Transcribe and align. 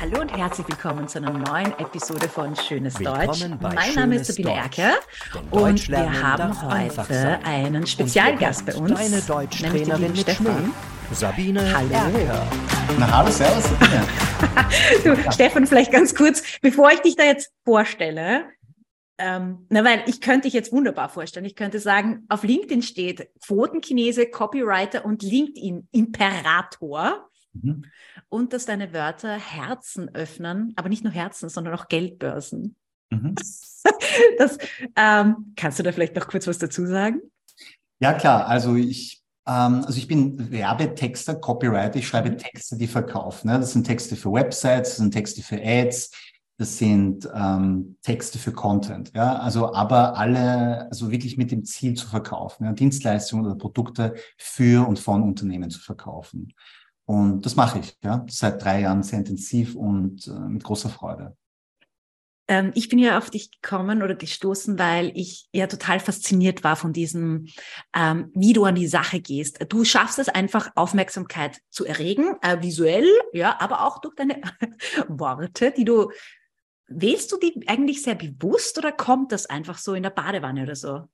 Hallo 0.00 0.20
und 0.20 0.28
herzlich 0.28 0.68
willkommen 0.68 1.08
zu 1.08 1.18
einer 1.18 1.32
neuen 1.32 1.76
Episode 1.80 2.28
von 2.28 2.54
Schönes 2.54 3.00
Willkommen 3.00 3.58
Deutsch. 3.60 3.74
Mein 3.74 3.94
Name 3.96 4.14
ist 4.14 4.32
Sabine 4.32 4.70
Denn 4.76 4.92
und 5.50 5.88
wir 5.88 6.22
haben 6.22 6.70
heute 6.70 7.44
einen 7.44 7.84
Spezialgast 7.84 8.66
bei 8.66 8.76
uns, 8.76 8.94
Deine 8.94 9.20
nämlich 9.60 9.88
lieben 9.88 10.02
mit 10.02 10.18
Stefan. 10.18 10.46
Stefan. 10.46 10.72
Sabine 11.10 11.76
Hallo. 11.76 11.92
Erker. 11.92 12.46
Na, 12.96 13.18
hallo, 13.18 13.30
servus. 13.30 13.64
Sabine. 13.64 14.06
Du, 15.04 15.16
Stefan, 15.32 15.66
vielleicht 15.66 15.90
ganz 15.90 16.14
kurz, 16.14 16.44
bevor 16.60 16.92
ich 16.92 17.00
dich 17.00 17.16
da 17.16 17.24
jetzt 17.24 17.50
vorstelle, 17.64 18.44
ähm, 19.18 19.66
na, 19.68 19.84
weil 19.84 20.04
ich 20.06 20.20
könnte 20.20 20.42
dich 20.42 20.54
jetzt 20.54 20.70
wunderbar 20.70 21.08
vorstellen. 21.08 21.44
Ich 21.44 21.56
könnte 21.56 21.80
sagen, 21.80 22.24
auf 22.28 22.44
LinkedIn 22.44 22.82
steht 22.82 23.30
Quotenchinese, 23.44 24.26
Copywriter 24.26 25.04
und 25.04 25.24
LinkedIn-Imperator. 25.24 27.27
Mhm. 27.62 27.84
Und 28.28 28.52
dass 28.52 28.66
deine 28.66 28.92
Wörter 28.92 29.38
Herzen 29.38 30.14
öffnen, 30.14 30.72
aber 30.76 30.88
nicht 30.88 31.04
nur 31.04 31.12
Herzen, 31.12 31.48
sondern 31.48 31.74
auch 31.74 31.88
Geldbörsen. 31.88 32.76
Mhm. 33.10 33.34
Das, 34.38 34.58
ähm, 34.96 35.54
kannst 35.56 35.78
du 35.78 35.82
da 35.82 35.92
vielleicht 35.92 36.16
noch 36.16 36.26
kurz 36.26 36.46
was 36.46 36.58
dazu 36.58 36.86
sagen? 36.86 37.20
Ja, 38.00 38.12
klar. 38.12 38.46
Also 38.46 38.74
ich, 38.74 39.22
ähm, 39.46 39.82
also 39.86 39.96
ich 39.96 40.08
bin 40.08 40.50
Werbetexter, 40.50 41.36
Copywriter. 41.36 41.96
Ich 41.96 42.08
schreibe 42.08 42.30
Mhm. 42.30 42.38
Texte, 42.38 42.76
die 42.76 42.86
verkaufen. 42.86 43.48
Ne? 43.48 43.58
Das 43.58 43.72
sind 43.72 43.84
Texte 43.84 44.16
für 44.16 44.32
Websites, 44.32 44.90
das 44.90 44.96
sind 44.96 45.12
Texte 45.12 45.42
für 45.42 45.60
Ads, 45.62 46.10
das 46.58 46.76
sind 46.76 47.28
ähm, 47.32 47.96
Texte 48.02 48.38
für 48.38 48.52
Content. 48.52 49.12
Ja, 49.14 49.38
also 49.38 49.72
aber 49.72 50.16
alle, 50.16 50.88
also 50.90 51.10
wirklich 51.10 51.36
mit 51.36 51.52
dem 51.52 51.64
Ziel 51.64 51.94
zu 51.94 52.08
verkaufen, 52.08 52.64
ja? 52.64 52.72
Dienstleistungen 52.72 53.46
oder 53.46 53.54
Produkte 53.54 54.14
für 54.36 54.86
und 54.86 54.98
von 54.98 55.22
Unternehmen 55.22 55.70
zu 55.70 55.78
verkaufen. 55.80 56.52
Und 57.08 57.46
das 57.46 57.56
mache 57.56 57.78
ich, 57.78 57.96
ja, 58.04 58.26
seit 58.28 58.62
drei 58.62 58.82
Jahren 58.82 59.02
sehr 59.02 59.20
intensiv 59.20 59.74
und 59.74 60.26
äh, 60.26 60.30
mit 60.30 60.62
großer 60.62 60.90
Freude. 60.90 61.34
Ähm, 62.48 62.70
ich 62.74 62.90
bin 62.90 62.98
ja 62.98 63.16
auf 63.16 63.30
dich 63.30 63.50
gekommen 63.50 64.02
oder 64.02 64.14
gestoßen, 64.14 64.78
weil 64.78 65.12
ich 65.14 65.48
ja 65.50 65.68
total 65.68 66.00
fasziniert 66.00 66.64
war 66.64 66.76
von 66.76 66.92
diesem, 66.92 67.46
ähm, 67.96 68.30
wie 68.34 68.52
du 68.52 68.66
an 68.66 68.74
die 68.74 68.86
Sache 68.86 69.20
gehst. 69.20 69.58
Du 69.70 69.84
schaffst 69.84 70.18
es 70.18 70.28
einfach, 70.28 70.70
Aufmerksamkeit 70.74 71.62
zu 71.70 71.86
erregen, 71.86 72.36
äh, 72.42 72.60
visuell, 72.60 73.08
ja, 73.32 73.58
aber 73.58 73.86
auch 73.86 74.02
durch 74.02 74.14
deine 74.14 74.42
Worte, 75.08 75.72
die 75.74 75.86
du, 75.86 76.10
wählst 76.88 77.32
du 77.32 77.38
die 77.38 77.66
eigentlich 77.68 78.02
sehr 78.02 78.16
bewusst 78.16 78.76
oder 78.76 78.92
kommt 78.92 79.32
das 79.32 79.46
einfach 79.46 79.78
so 79.78 79.94
in 79.94 80.02
der 80.02 80.10
Badewanne 80.10 80.64
oder 80.64 80.76
so? 80.76 81.08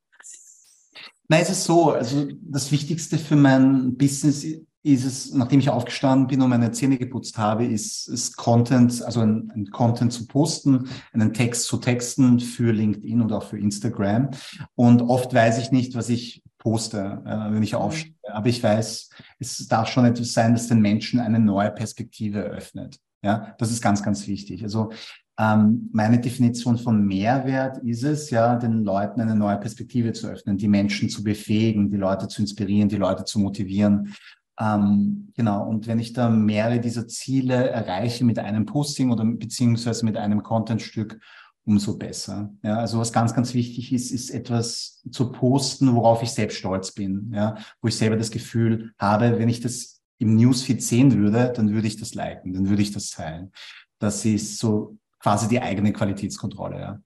Nein, 1.28 1.42
es 1.42 1.50
ist 1.50 1.64
so, 1.64 1.92
also 1.92 2.26
das 2.40 2.72
Wichtigste 2.72 3.16
für 3.16 3.36
mein 3.36 3.96
Business 3.96 4.44
ist 4.84 5.04
es, 5.04 5.32
nachdem 5.32 5.60
ich 5.60 5.70
aufgestanden 5.70 6.26
bin 6.26 6.42
und 6.42 6.50
meine 6.50 6.70
Zähne 6.70 6.98
geputzt 6.98 7.38
habe, 7.38 7.64
ist, 7.64 8.06
ist 8.06 8.36
Content, 8.36 9.02
also 9.02 9.20
ein, 9.20 9.50
ein 9.54 9.70
Content 9.70 10.12
zu 10.12 10.26
posten, 10.26 10.88
einen 11.14 11.32
Text 11.32 11.64
zu 11.64 11.78
texten 11.78 12.38
für 12.38 12.70
LinkedIn 12.70 13.22
oder 13.22 13.38
auch 13.38 13.44
für 13.44 13.58
Instagram. 13.58 14.30
Und 14.74 15.00
oft 15.00 15.32
weiß 15.32 15.58
ich 15.58 15.72
nicht, 15.72 15.94
was 15.94 16.10
ich 16.10 16.42
poste, 16.58 17.22
äh, 17.24 17.52
wenn 17.52 17.62
ich 17.62 17.74
aufstehe. 17.74 18.14
Aber 18.30 18.48
ich 18.48 18.62
weiß, 18.62 19.08
es 19.38 19.68
darf 19.68 19.88
schon 19.88 20.04
etwas 20.04 20.34
sein, 20.34 20.52
das 20.52 20.68
den 20.68 20.80
Menschen 20.80 21.18
eine 21.18 21.40
neue 21.40 21.70
Perspektive 21.70 22.44
eröffnet. 22.44 22.98
Ja, 23.22 23.54
das 23.56 23.70
ist 23.70 23.80
ganz, 23.80 24.02
ganz 24.02 24.26
wichtig. 24.26 24.62
Also 24.64 24.90
ähm, 25.38 25.88
meine 25.94 26.20
Definition 26.20 26.76
von 26.76 27.06
Mehrwert 27.06 27.78
ist 27.78 28.04
es, 28.04 28.28
ja, 28.28 28.56
den 28.56 28.84
Leuten 28.84 29.20
eine 29.22 29.34
neue 29.34 29.56
Perspektive 29.56 30.12
zu 30.12 30.28
öffnen, 30.28 30.58
die 30.58 30.68
Menschen 30.68 31.08
zu 31.08 31.24
befähigen, 31.24 31.90
die 31.90 31.96
Leute 31.96 32.28
zu 32.28 32.42
inspirieren, 32.42 32.90
die 32.90 32.96
Leute 32.96 33.24
zu 33.24 33.38
motivieren. 33.38 34.14
Ähm, 34.58 35.32
genau. 35.34 35.68
Und 35.68 35.86
wenn 35.86 35.98
ich 35.98 36.12
da 36.12 36.28
mehrere 36.28 36.80
dieser 36.80 37.08
Ziele 37.08 37.68
erreiche 37.68 38.24
mit 38.24 38.38
einem 38.38 38.66
Posting 38.66 39.10
oder 39.10 39.24
beziehungsweise 39.24 40.04
mit 40.04 40.16
einem 40.16 40.42
Contentstück, 40.42 41.18
umso 41.66 41.96
besser. 41.96 42.52
Ja, 42.62 42.78
also 42.78 42.98
was 42.98 43.12
ganz, 43.12 43.34
ganz 43.34 43.54
wichtig 43.54 43.92
ist, 43.92 44.10
ist 44.10 44.30
etwas 44.30 45.02
zu 45.10 45.32
posten, 45.32 45.94
worauf 45.94 46.22
ich 46.22 46.30
selbst 46.30 46.58
stolz 46.58 46.92
bin. 46.92 47.32
Ja, 47.34 47.56
wo 47.80 47.88
ich 47.88 47.96
selber 47.96 48.16
das 48.16 48.30
Gefühl 48.30 48.92
habe, 48.98 49.38
wenn 49.38 49.48
ich 49.48 49.60
das 49.60 50.02
im 50.18 50.36
Newsfeed 50.36 50.82
sehen 50.82 51.14
würde, 51.14 51.52
dann 51.54 51.72
würde 51.72 51.88
ich 51.88 51.96
das 51.96 52.14
liken, 52.14 52.52
dann 52.52 52.68
würde 52.68 52.82
ich 52.82 52.92
das 52.92 53.10
teilen. 53.10 53.52
Das 53.98 54.24
ist 54.24 54.58
so 54.58 54.98
quasi 55.18 55.48
die 55.48 55.60
eigene 55.60 55.92
Qualitätskontrolle, 55.92 56.80
ja. 56.80 57.00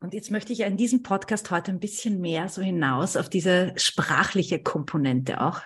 Und 0.00 0.14
jetzt 0.14 0.30
möchte 0.30 0.52
ich 0.52 0.60
in 0.60 0.76
diesem 0.76 1.02
Podcast 1.02 1.50
heute 1.50 1.72
ein 1.72 1.80
bisschen 1.80 2.20
mehr 2.20 2.48
so 2.48 2.62
hinaus 2.62 3.16
auf 3.16 3.28
diese 3.28 3.72
sprachliche 3.76 4.62
Komponente 4.62 5.40
auch. 5.40 5.60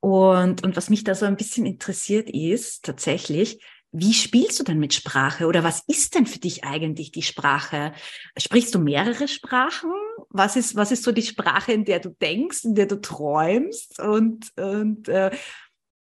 Und, 0.00 0.64
und 0.64 0.76
was 0.76 0.90
mich 0.90 1.04
da 1.04 1.14
so 1.14 1.26
ein 1.26 1.36
bisschen 1.36 1.66
interessiert 1.66 2.30
ist, 2.30 2.84
tatsächlich, 2.84 3.64
wie 3.92 4.14
spielst 4.14 4.58
du 4.58 4.64
denn 4.64 4.78
mit 4.78 4.94
Sprache 4.94 5.46
oder 5.46 5.64
was 5.64 5.82
ist 5.86 6.14
denn 6.14 6.26
für 6.26 6.38
dich 6.38 6.64
eigentlich 6.64 7.12
die 7.12 7.22
Sprache? 7.22 7.92
Sprichst 8.38 8.74
du 8.74 8.78
mehrere 8.78 9.28
Sprachen? 9.28 9.90
Was 10.30 10.56
ist, 10.56 10.76
was 10.76 10.92
ist 10.92 11.02
so 11.02 11.12
die 11.12 11.22
Sprache, 11.22 11.72
in 11.72 11.84
der 11.84 12.00
du 12.00 12.08
denkst, 12.08 12.64
in 12.64 12.74
der 12.74 12.86
du 12.86 13.00
träumst? 13.00 14.00
Und, 14.00 14.50
und 14.58 15.08
äh, 15.08 15.30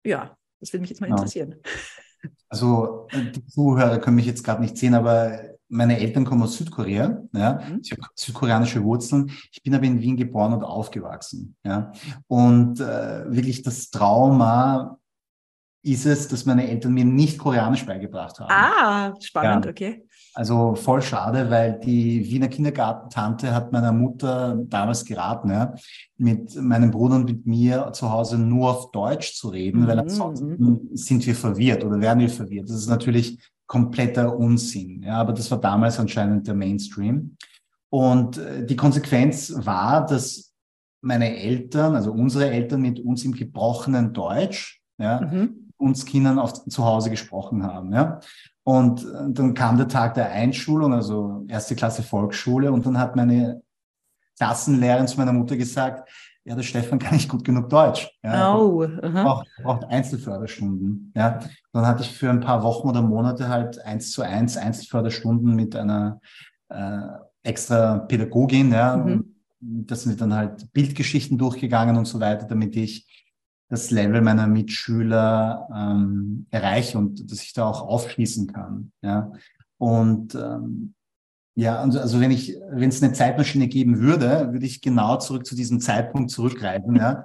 ja, 0.04 0.36
das 0.60 0.72
würde 0.72 0.82
mich 0.82 0.90
jetzt 0.90 1.00
mal 1.00 1.08
Ja. 1.08 1.16
interessieren. 1.16 1.56
Also 2.50 3.08
äh, 3.12 3.30
die 3.30 3.46
Zuhörer 3.46 3.98
können 3.98 4.16
mich 4.16 4.26
jetzt 4.26 4.44
gerade 4.44 4.60
nicht 4.60 4.76
sehen, 4.76 4.94
aber 4.94 5.57
meine 5.68 5.98
Eltern 5.98 6.24
kommen 6.24 6.42
aus 6.42 6.56
Südkorea. 6.56 7.22
Ja, 7.32 7.54
Mhm. 7.68 7.80
ich 7.82 7.92
habe 7.92 8.02
südkoreanische 8.14 8.82
Wurzeln. 8.82 9.30
Ich 9.52 9.62
bin 9.62 9.74
aber 9.74 9.84
in 9.84 10.00
Wien 10.00 10.16
geboren 10.16 10.52
und 10.54 10.64
aufgewachsen. 10.64 11.56
Ja, 11.64 11.92
und 12.26 12.80
äh, 12.80 13.24
wirklich 13.30 13.62
das 13.62 13.90
Trauma 13.90 14.98
ist 15.82 16.06
es, 16.06 16.26
dass 16.28 16.44
meine 16.44 16.68
Eltern 16.68 16.92
mir 16.92 17.04
nicht 17.04 17.38
Koreanisch 17.38 17.86
beigebracht 17.86 18.40
haben. 18.40 18.50
Ah, 18.50 19.14
spannend, 19.20 19.64
Ja. 19.64 19.70
okay. 19.70 20.04
Also 20.34 20.74
voll 20.74 21.00
schade, 21.02 21.50
weil 21.50 21.78
die 21.80 22.24
Wiener 22.30 22.48
Kindergartentante 22.48 23.54
hat 23.54 23.72
meiner 23.72 23.92
Mutter 23.92 24.56
damals 24.66 25.04
geraten, 25.04 25.50
ja, 25.50 25.74
mit 26.16 26.54
meinem 26.60 26.90
Bruder 26.90 27.16
und 27.16 27.24
mit 27.26 27.46
mir 27.46 27.90
zu 27.92 28.10
Hause 28.10 28.38
nur 28.38 28.70
auf 28.70 28.90
Deutsch 28.90 29.34
zu 29.34 29.48
reden, 29.48 29.86
weil 29.86 29.94
Mhm. 29.96 30.00
ansonsten 30.02 30.88
sind 30.96 31.24
wir 31.26 31.34
verwirrt 31.34 31.84
oder 31.84 32.00
werden 32.00 32.20
wir 32.20 32.28
verwirrt. 32.30 32.68
Das 32.68 32.76
ist 32.76 32.88
natürlich 32.88 33.38
kompletter 33.68 34.36
Unsinn, 34.36 35.02
ja, 35.04 35.18
aber 35.18 35.32
das 35.32 35.50
war 35.50 35.60
damals 35.60 36.00
anscheinend 36.00 36.46
der 36.48 36.54
Mainstream. 36.54 37.36
Und 37.90 38.38
äh, 38.38 38.66
die 38.66 38.76
Konsequenz 38.76 39.52
war, 39.56 40.04
dass 40.04 40.52
meine 41.00 41.36
Eltern, 41.36 41.94
also 41.94 42.10
unsere 42.12 42.50
Eltern 42.50 42.80
mit 42.80 42.98
uns 42.98 43.24
im 43.24 43.32
gebrochenen 43.32 44.12
Deutsch, 44.12 44.82
ja, 44.98 45.20
Mhm. 45.20 45.70
uns 45.76 46.04
Kindern 46.04 46.40
auf, 46.40 46.64
zu 46.64 46.84
Hause 46.84 47.08
gesprochen 47.10 47.62
haben. 47.62 47.92
Ja? 47.92 48.18
Und 48.64 49.04
äh, 49.04 49.28
dann 49.28 49.54
kam 49.54 49.76
der 49.76 49.86
Tag 49.86 50.14
der 50.14 50.32
Einschulung, 50.32 50.92
also 50.92 51.44
erste 51.46 51.76
Klasse 51.76 52.02
Volksschule, 52.02 52.72
und 52.72 52.84
dann 52.84 52.98
hat 52.98 53.14
meine 53.14 53.62
Klassenlehrerin 54.38 55.06
zu 55.06 55.18
meiner 55.18 55.32
Mutter 55.32 55.56
gesagt, 55.56 56.08
ja, 56.48 56.54
der 56.54 56.62
Stefan 56.62 56.98
kann 56.98 57.14
nicht 57.14 57.28
gut 57.28 57.44
genug 57.44 57.68
Deutsch. 57.68 58.10
Ja, 58.22 58.56
Oh, 58.56 58.82
er 58.82 59.04
aha. 59.04 59.22
braucht, 59.22 59.48
er 59.58 59.64
braucht 59.64 59.84
Einzelförderstunden. 59.84 61.12
Ja. 61.14 61.40
Dann 61.72 61.86
hatte 61.86 62.02
ich 62.02 62.10
für 62.10 62.30
ein 62.30 62.40
paar 62.40 62.62
Wochen 62.62 62.88
oder 62.88 63.02
Monate 63.02 63.48
halt 63.48 63.78
eins 63.84 64.10
zu 64.12 64.22
eins 64.22 64.56
Einzelförderstunden 64.56 65.54
mit 65.54 65.76
einer 65.76 66.20
äh, 66.70 67.00
extra 67.42 67.98
Pädagogin. 67.98 68.72
Ja. 68.72 68.96
Mhm. 68.96 69.34
Das 69.60 70.04
sind 70.04 70.20
dann 70.20 70.34
halt 70.34 70.72
Bildgeschichten 70.72 71.36
durchgegangen 71.36 71.96
und 71.96 72.06
so 72.06 72.18
weiter, 72.18 72.46
damit 72.46 72.76
ich 72.76 73.06
das 73.68 73.90
Level 73.90 74.22
meiner 74.22 74.46
Mitschüler 74.46 75.68
ähm, 75.74 76.46
erreiche 76.50 76.96
und 76.96 77.30
dass 77.30 77.42
ich 77.42 77.52
da 77.52 77.66
auch 77.66 77.82
aufschließen 77.82 78.46
kann. 78.46 78.92
Ja. 79.02 79.30
Und 79.76 80.34
ähm, 80.34 80.94
ja, 81.58 81.80
also, 81.80 81.98
also 81.98 82.20
wenn 82.20 82.30
ich, 82.30 82.56
wenn 82.70 82.88
es 82.88 83.02
eine 83.02 83.12
Zeitmaschine 83.12 83.66
geben 83.66 83.98
würde, 83.98 84.52
würde 84.52 84.64
ich 84.64 84.80
genau 84.80 85.16
zurück 85.16 85.44
zu 85.44 85.56
diesem 85.56 85.80
Zeitpunkt 85.80 86.30
zurückreisen, 86.30 86.94
ja, 86.94 87.24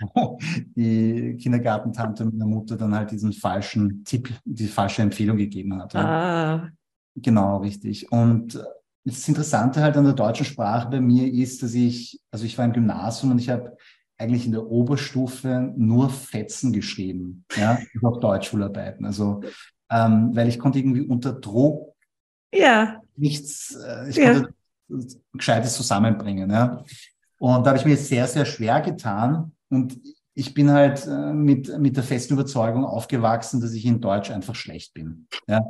die 0.74 1.36
Kindergartentante 1.38 2.24
meiner 2.24 2.46
Mutter 2.46 2.78
dann 2.78 2.94
halt 2.94 3.10
diesen 3.10 3.34
falschen 3.34 4.02
Tipp, 4.02 4.32
die 4.46 4.68
falsche 4.68 5.02
Empfehlung 5.02 5.36
gegeben 5.36 5.78
hat. 5.78 5.92
Ja. 5.92 6.00
Ah, 6.00 6.70
Genau, 7.16 7.58
richtig. 7.58 8.10
Und 8.10 8.58
das 9.04 9.28
Interessante 9.28 9.82
halt 9.82 9.98
an 9.98 10.04
der 10.04 10.14
deutschen 10.14 10.46
Sprache 10.46 10.88
bei 10.88 11.00
mir 11.02 11.30
ist, 11.30 11.62
dass 11.62 11.74
ich, 11.74 12.18
also 12.30 12.46
ich 12.46 12.56
war 12.56 12.64
im 12.64 12.72
Gymnasium 12.72 13.32
und 13.32 13.38
ich 13.38 13.50
habe 13.50 13.76
eigentlich 14.16 14.46
in 14.46 14.52
der 14.52 14.66
Oberstufe 14.66 15.74
nur 15.76 16.08
Fetzen 16.08 16.72
geschrieben, 16.72 17.44
ja, 17.54 17.78
auch 18.02 18.20
Deutschschularbeiten. 18.20 19.04
Also, 19.04 19.42
ähm, 19.90 20.30
weil 20.34 20.48
ich 20.48 20.58
konnte 20.58 20.78
irgendwie 20.78 21.02
unter 21.02 21.34
Druck 21.34 21.95
ja. 22.54 23.00
nichts, 23.16 23.74
äh, 23.74 24.08
ich 24.10 24.16
Ja. 24.16 24.32
konnte 24.32 24.54
Gescheites 25.32 25.74
zusammenbringen. 25.74 26.50
Ja. 26.50 26.84
Und 27.38 27.64
da 27.64 27.70
habe 27.70 27.78
ich 27.78 27.84
mir 27.84 27.96
sehr, 27.96 28.26
sehr 28.26 28.44
schwer 28.44 28.80
getan. 28.80 29.52
Und 29.68 29.98
ich 30.34 30.54
bin 30.54 30.70
halt 30.70 31.06
äh, 31.06 31.32
mit, 31.32 31.76
mit 31.78 31.96
der 31.96 32.04
festen 32.04 32.34
Überzeugung 32.34 32.84
aufgewachsen, 32.84 33.60
dass 33.60 33.72
ich 33.72 33.84
in 33.84 34.00
Deutsch 34.00 34.30
einfach 34.30 34.54
schlecht 34.54 34.94
bin. 34.94 35.26
Ja. 35.48 35.60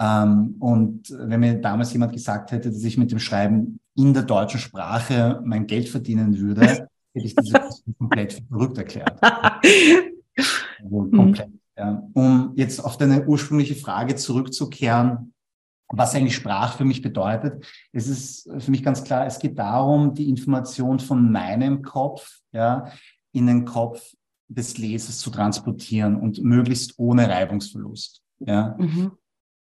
Ähm, 0.00 0.56
und 0.58 1.10
wenn 1.10 1.40
mir 1.40 1.60
damals 1.60 1.92
jemand 1.92 2.12
gesagt 2.12 2.52
hätte, 2.52 2.70
dass 2.70 2.82
ich 2.82 2.96
mit 2.96 3.10
dem 3.10 3.18
Schreiben 3.18 3.80
in 3.96 4.14
der 4.14 4.22
deutschen 4.22 4.60
Sprache 4.60 5.40
mein 5.44 5.66
Geld 5.66 5.88
verdienen 5.88 6.38
würde, 6.38 6.62
hätte 7.14 7.26
ich 7.26 7.34
diese 7.34 7.52
Person 7.52 7.94
komplett 7.98 8.42
verrückt 8.48 8.78
erklärt. 8.78 9.18
Also 10.82 11.10
komplett. 11.10 11.50
Ja, 11.76 12.02
um 12.14 12.52
jetzt 12.54 12.82
auf 12.82 12.96
deine 12.96 13.26
ursprüngliche 13.26 13.74
Frage 13.74 14.16
zurückzukehren, 14.16 15.34
was 15.90 16.14
eigentlich 16.14 16.36
Sprache 16.36 16.78
für 16.78 16.84
mich 16.84 17.02
bedeutet. 17.02 17.66
Es 17.92 18.06
ist 18.06 18.48
für 18.58 18.70
mich 18.70 18.82
ganz 18.82 19.02
klar, 19.04 19.26
es 19.26 19.38
geht 19.38 19.58
darum, 19.58 20.14
die 20.14 20.28
Information 20.28 20.98
von 20.98 21.30
meinem 21.30 21.82
Kopf 21.82 22.40
ja, 22.52 22.90
in 23.32 23.46
den 23.46 23.64
Kopf 23.64 24.14
des 24.48 24.78
Lesers 24.78 25.18
zu 25.18 25.30
transportieren 25.30 26.16
und 26.16 26.42
möglichst 26.42 26.98
ohne 26.98 27.28
Reibungsverlust. 27.28 28.22
Ja. 28.40 28.76
Mhm. 28.78 29.12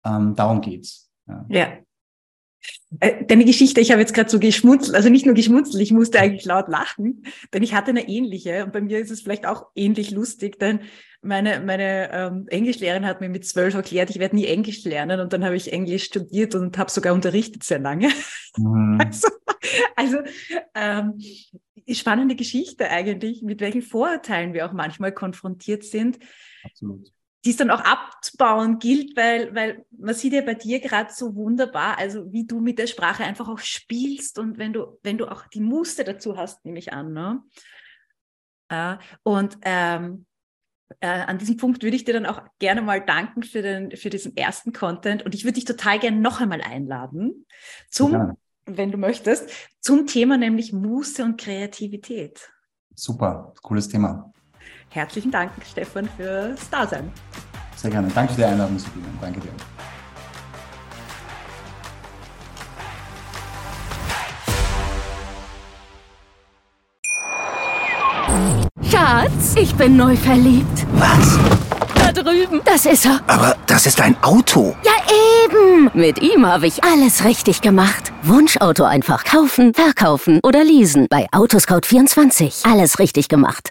Ähm, 0.05 0.35
darum 0.35 0.61
geht's. 0.61 1.09
Ja. 1.27 1.45
ja. 1.49 1.67
Äh, 2.99 3.25
deine 3.25 3.45
Geschichte, 3.45 3.81
ich 3.81 3.91
habe 3.91 4.01
jetzt 4.01 4.13
gerade 4.13 4.29
so 4.29 4.39
geschmunzelt, 4.39 4.95
also 4.95 5.09
nicht 5.09 5.25
nur 5.25 5.35
geschmunzelt, 5.35 5.81
ich 5.81 5.91
musste 5.91 6.19
eigentlich 6.19 6.45
laut 6.45 6.67
lachen, 6.67 7.23
denn 7.53 7.63
ich 7.63 7.73
hatte 7.73 7.91
eine 7.91 8.07
ähnliche 8.07 8.65
und 8.65 8.73
bei 8.73 8.81
mir 8.81 8.99
ist 8.99 9.11
es 9.11 9.21
vielleicht 9.21 9.45
auch 9.45 9.67
ähnlich 9.75 10.11
lustig, 10.11 10.59
denn 10.59 10.81
meine, 11.21 11.59
meine 11.59 12.11
ähm, 12.11 12.45
Englischlehrerin 12.47 13.05
hat 13.05 13.21
mir 13.21 13.29
mit 13.29 13.45
zwölf 13.45 13.75
erklärt, 13.75 14.09
ich 14.09 14.19
werde 14.19 14.35
nie 14.35 14.45
Englisch 14.45 14.83
lernen 14.85 15.19
und 15.19 15.33
dann 15.33 15.45
habe 15.45 15.55
ich 15.55 15.71
Englisch 15.71 16.05
studiert 16.05 16.55
und 16.55 16.77
habe 16.77 16.89
sogar 16.89 17.13
unterrichtet 17.13 17.63
sehr 17.63 17.79
lange. 17.79 18.09
Mhm. 18.57 18.99
Also, 19.11 19.27
also 19.95 20.17
ähm, 20.73 21.19
spannende 21.91 22.35
Geschichte 22.35 22.89
eigentlich, 22.89 23.41
mit 23.41 23.59
welchen 23.59 23.81
Vorurteilen 23.81 24.53
wir 24.53 24.65
auch 24.65 24.71
manchmal 24.71 25.11
konfrontiert 25.11 25.83
sind. 25.83 26.17
Absolut 26.63 27.11
die 27.45 27.51
es 27.51 27.57
dann 27.57 27.71
auch 27.71 27.81
abzubauen 27.81 28.79
gilt, 28.79 29.15
weil, 29.15 29.53
weil 29.55 29.85
man 29.97 30.13
sieht 30.13 30.33
ja 30.33 30.41
bei 30.41 30.55
dir 30.55 30.79
gerade 30.79 31.11
so 31.13 31.35
wunderbar, 31.35 31.97
also 31.97 32.31
wie 32.31 32.45
du 32.45 32.59
mit 32.59 32.79
der 32.79 32.87
Sprache 32.87 33.23
einfach 33.23 33.47
auch 33.47 33.59
spielst 33.59 34.39
und 34.39 34.57
wenn 34.57 34.73
du, 34.73 34.99
wenn 35.03 35.17
du 35.17 35.27
auch 35.27 35.47
die 35.47 35.61
Muster 35.61 36.03
dazu 36.03 36.37
hast, 36.37 36.65
nehme 36.65 36.79
ich 36.79 36.91
an. 36.91 37.13
Ne? 37.13 37.41
Äh, 38.67 38.97
und 39.23 39.57
ähm, 39.61 40.25
äh, 40.99 41.07
an 41.07 41.37
diesem 41.37 41.55
Punkt 41.55 41.81
würde 41.81 41.95
ich 41.95 42.03
dir 42.03 42.13
dann 42.13 42.25
auch 42.25 42.41
gerne 42.59 42.81
mal 42.81 42.99
danken 42.99 43.43
für, 43.43 43.61
den, 43.61 43.95
für 43.95 44.09
diesen 44.09 44.35
ersten 44.35 44.73
Content 44.73 45.23
und 45.23 45.33
ich 45.33 45.45
würde 45.45 45.55
dich 45.55 45.65
total 45.65 45.99
gerne 45.99 46.17
noch 46.17 46.41
einmal 46.41 46.61
einladen 46.61 47.45
zum, 47.89 48.11
ja. 48.11 48.35
wenn 48.65 48.91
du 48.91 48.97
möchtest, 48.97 49.49
zum 49.79 50.07
Thema 50.07 50.37
nämlich 50.37 50.73
Muße 50.73 51.23
und 51.23 51.39
Kreativität. 51.39 52.51
Super, 52.95 53.53
cooles 53.61 53.87
Thema. 53.87 54.33
Herzlichen 54.91 55.31
Dank, 55.31 55.51
Stefan, 55.69 56.09
fürs 56.17 56.69
Dasein. 56.69 57.11
Sehr 57.75 57.91
gerne. 57.91 58.09
Danke 58.13 58.33
für 58.33 58.41
die 58.41 58.45
Einladung, 58.45 58.79
Sabine. 58.79 59.05
Danke 59.21 59.39
dir. 59.39 59.51
Schatz, 68.89 69.55
ich 69.55 69.75
bin 69.75 69.95
neu 69.95 70.15
verliebt. 70.15 70.85
Was? 70.93 71.37
Da 71.93 72.11
drüben. 72.11 72.61
Das 72.65 72.85
ist 72.85 73.05
er. 73.05 73.21
Aber 73.27 73.55
das 73.67 73.85
ist 73.85 74.01
ein 74.01 74.15
Auto. 74.23 74.75
Ja, 74.83 74.91
eben. 75.45 75.91
Mit 75.93 76.21
ihm 76.21 76.45
habe 76.47 76.65
ich 76.67 76.83
alles 76.83 77.23
richtig 77.23 77.61
gemacht. 77.61 78.11
Wunschauto 78.23 78.83
einfach 78.83 79.23
kaufen, 79.23 79.73
verkaufen 79.73 80.39
oder 80.43 80.63
leasen. 80.63 81.07
Bei 81.09 81.27
Autoscout24. 81.31 82.69
Alles 82.69 82.99
richtig 82.99 83.29
gemacht. 83.29 83.67